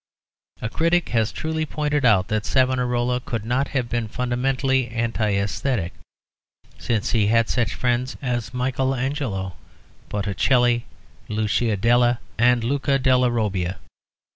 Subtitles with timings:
[0.63, 5.91] A critic has truly pointed out that Savonarola could not have been fundamentally anti æsthetic,
[6.79, 9.57] since he had such friends as Michael Angelo,
[10.09, 10.87] Botticelli,
[11.29, 13.77] and Luca della Robbia.